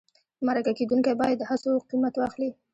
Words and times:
مرکه 0.47 0.71
کېدونکی 0.79 1.13
باید 1.21 1.37
د 1.39 1.43
هڅو 1.49 1.71
قیمت 1.89 2.13
واخلي. 2.17 2.49